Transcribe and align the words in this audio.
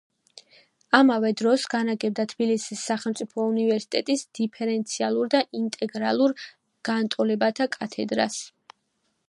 ამავე 0.99 1.29
დროს 1.41 1.65
განაგებდა 1.73 2.23
თბილისის 2.31 2.81
სახელმწიფო 2.91 3.45
უნივერსიტეტის 3.51 4.23
დიფერენციალურ 4.39 5.31
და 5.35 5.41
ინტეგრალურ 5.61 6.35
განტოლებათა 6.91 7.69
კათედრას. 7.77 8.39